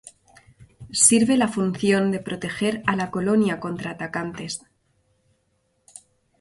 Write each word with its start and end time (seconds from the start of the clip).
Sirve 1.07 1.37
la 1.37 1.47
función 1.47 2.09
de 2.09 2.19
proteger 2.19 2.81
a 2.87 2.95
la 2.95 3.11
colonia 3.11 3.59
contra 3.59 3.91
atacantes. 3.91 4.63